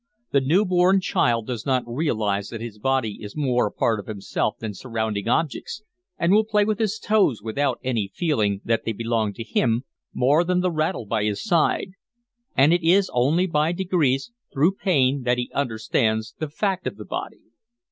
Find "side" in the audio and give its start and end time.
11.43-11.91